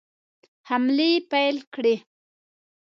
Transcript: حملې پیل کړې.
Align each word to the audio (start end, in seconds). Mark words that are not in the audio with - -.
حملې 0.69 1.11
پیل 1.31 1.57
کړې. 1.73 1.95